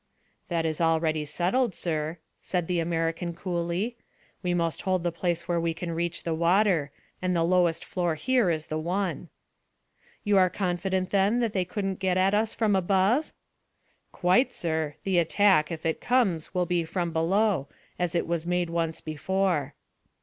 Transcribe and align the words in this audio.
"That 0.47 0.65
is 0.65 0.81
already 0.81 1.25
settled, 1.25 1.75
sir," 1.75 2.17
said 2.41 2.65
the 2.65 2.79
American 2.79 3.35
coolly. 3.35 3.97
"We 4.41 4.55
must 4.55 4.81
hold 4.81 5.03
the 5.03 5.11
place 5.11 5.47
where 5.47 5.59
we 5.59 5.75
can 5.75 5.91
reach 5.91 6.23
the 6.23 6.33
water, 6.33 6.89
and 7.21 7.35
the 7.35 7.43
lowest 7.43 7.85
floor 7.85 8.15
here 8.15 8.49
is 8.49 8.65
the 8.65 8.79
one." 8.79 9.29
"You 10.23 10.39
are 10.39 10.49
confident, 10.49 11.11
then, 11.11 11.39
that 11.41 11.53
they 11.53 11.65
couldn't 11.65 11.99
get 11.99 12.17
at 12.17 12.33
us 12.33 12.51
from 12.55 12.75
above?" 12.75 13.31
"Quite, 14.11 14.51
sir. 14.51 14.95
The 15.03 15.19
attack, 15.19 15.71
if 15.71 15.85
it 15.85 16.01
comes, 16.01 16.51
will 16.51 16.65
be 16.65 16.83
from 16.83 17.13
below, 17.13 17.67
as 17.99 18.15
it 18.15 18.25
was 18.25 18.47
made 18.47 18.71
once 18.71 19.01
before." 19.01 19.75